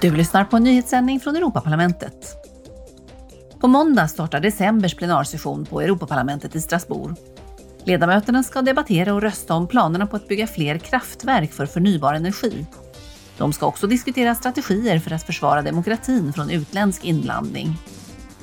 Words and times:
Du 0.00 0.16
lyssnar 0.16 0.44
på 0.44 0.56
en 0.56 0.64
nyhetssändning 0.64 1.20
från 1.20 1.36
Europaparlamentet. 1.36 2.36
På 3.60 3.68
måndag 3.68 4.08
startar 4.08 4.40
decembers 4.40 4.94
plenarsession 4.94 5.66
på 5.66 5.80
Europaparlamentet 5.80 6.56
i 6.56 6.60
Strasbourg. 6.60 7.16
Ledamöterna 7.84 8.42
ska 8.42 8.62
debattera 8.62 9.14
och 9.14 9.22
rösta 9.22 9.54
om 9.54 9.66
planerna 9.66 10.06
på 10.06 10.16
att 10.16 10.28
bygga 10.28 10.46
fler 10.46 10.78
kraftverk 10.78 11.52
för 11.52 11.66
förnybar 11.66 12.14
energi. 12.14 12.66
De 13.38 13.52
ska 13.52 13.66
också 13.66 13.86
diskutera 13.86 14.34
strategier 14.34 14.98
för 14.98 15.10
att 15.12 15.26
försvara 15.26 15.62
demokratin 15.62 16.32
från 16.32 16.50
utländsk 16.50 17.04
inblandning. 17.04 17.76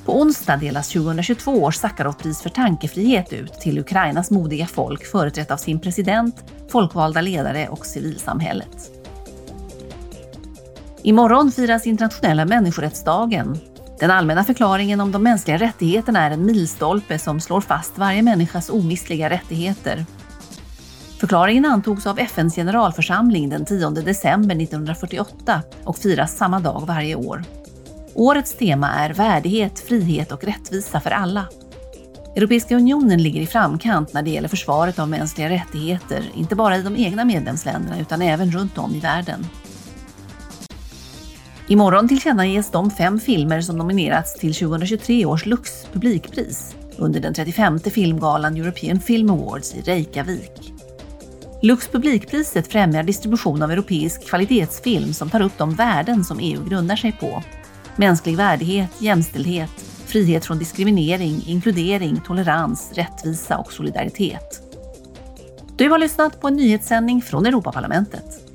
På 0.04 0.20
onsdag 0.20 0.56
delas 0.56 0.88
2022 0.88 1.62
års 1.62 1.76
Sacharovpris 1.76 2.42
för 2.42 2.50
tankefrihet 2.50 3.32
ut 3.32 3.52
till 3.52 3.78
Ukrainas 3.78 4.30
modiga 4.30 4.66
folk 4.66 5.06
företrätt 5.06 5.50
av 5.50 5.56
sin 5.56 5.80
president, 5.80 6.44
folkvalda 6.68 7.20
ledare 7.20 7.68
och 7.68 7.86
civilsamhället. 7.86 8.95
Imorgon 11.06 11.52
firas 11.52 11.86
internationella 11.86 12.44
människorättsdagen. 12.44 13.58
Den 14.00 14.10
allmänna 14.10 14.44
förklaringen 14.44 15.00
om 15.00 15.12
de 15.12 15.22
mänskliga 15.22 15.56
rättigheterna 15.58 16.20
är 16.20 16.30
en 16.30 16.46
milstolpe 16.46 17.18
som 17.18 17.40
slår 17.40 17.60
fast 17.60 17.98
varje 17.98 18.22
människas 18.22 18.70
omistliga 18.70 19.30
rättigheter. 19.30 20.04
Förklaringen 21.20 21.64
antogs 21.64 22.06
av 22.06 22.18
FNs 22.18 22.54
generalförsamling 22.54 23.48
den 23.48 23.64
10 23.64 23.90
december 23.90 24.56
1948 24.56 25.62
och 25.84 25.98
firas 25.98 26.36
samma 26.36 26.60
dag 26.60 26.82
varje 26.86 27.14
år. 27.14 27.44
Årets 28.14 28.56
tema 28.56 28.90
är 28.90 29.14
värdighet, 29.14 29.80
frihet 29.80 30.32
och 30.32 30.44
rättvisa 30.44 31.00
för 31.00 31.10
alla. 31.10 31.44
Europeiska 32.36 32.76
unionen 32.76 33.22
ligger 33.22 33.40
i 33.40 33.46
framkant 33.46 34.12
när 34.12 34.22
det 34.22 34.30
gäller 34.30 34.48
försvaret 34.48 34.98
av 34.98 35.08
mänskliga 35.08 35.50
rättigheter, 35.50 36.22
inte 36.34 36.54
bara 36.54 36.76
i 36.76 36.82
de 36.82 36.96
egna 36.96 37.24
medlemsländerna 37.24 38.00
utan 38.00 38.22
även 38.22 38.50
runt 38.50 38.78
om 38.78 38.94
i 38.94 39.00
världen. 39.00 39.46
Imorgon 41.68 42.08
tillkännages 42.08 42.70
de 42.70 42.90
fem 42.90 43.20
filmer 43.20 43.60
som 43.60 43.78
nominerats 43.78 44.34
till 44.34 44.54
2023 44.54 45.26
års 45.26 45.46
Lux 45.46 45.86
publikpris 45.92 46.76
under 46.96 47.20
den 47.20 47.34
35 47.34 47.80
filmgalan 47.80 48.56
European 48.56 49.00
Film 49.00 49.30
Awards 49.30 49.74
i 49.74 49.80
Reykjavik. 49.80 50.72
Lux 51.62 51.88
publikpriset 51.88 52.72
främjar 52.72 53.02
distribution 53.02 53.62
av 53.62 53.70
europeisk 53.70 54.28
kvalitetsfilm 54.28 55.12
som 55.12 55.30
tar 55.30 55.40
upp 55.40 55.58
de 55.58 55.74
värden 55.74 56.24
som 56.24 56.38
EU 56.40 56.64
grundar 56.68 56.96
sig 56.96 57.12
på. 57.12 57.42
Mänsklig 57.96 58.36
värdighet, 58.36 58.90
jämställdhet, 58.98 59.70
frihet 60.06 60.44
från 60.44 60.58
diskriminering, 60.58 61.42
inkludering, 61.46 62.20
tolerans, 62.26 62.92
rättvisa 62.94 63.58
och 63.58 63.72
solidaritet. 63.72 64.62
Du 65.76 65.88
har 65.88 65.98
lyssnat 65.98 66.40
på 66.40 66.48
en 66.48 66.56
nyhetssändning 66.56 67.22
från 67.22 67.46
Europaparlamentet. 67.46 68.45